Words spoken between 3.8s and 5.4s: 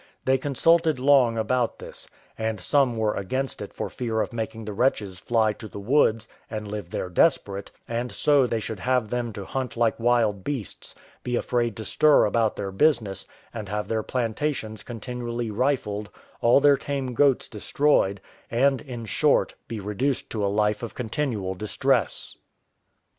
fear of making the wretches